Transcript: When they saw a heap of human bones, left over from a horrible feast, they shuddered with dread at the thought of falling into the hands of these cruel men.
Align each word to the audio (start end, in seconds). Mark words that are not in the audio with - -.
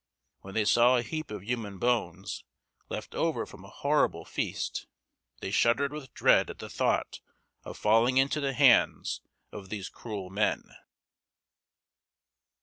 When 0.39 0.55
they 0.55 0.65
saw 0.65 0.97
a 0.97 1.03
heap 1.03 1.29
of 1.29 1.43
human 1.43 1.77
bones, 1.77 2.43
left 2.89 3.13
over 3.13 3.45
from 3.45 3.63
a 3.63 3.67
horrible 3.69 4.25
feast, 4.25 4.87
they 5.41 5.51
shuddered 5.51 5.93
with 5.93 6.11
dread 6.15 6.49
at 6.49 6.57
the 6.57 6.71
thought 6.71 7.19
of 7.63 7.77
falling 7.77 8.17
into 8.17 8.39
the 8.41 8.53
hands 8.53 9.21
of 9.51 9.69
these 9.69 9.89
cruel 9.89 10.31
men. 10.31 10.63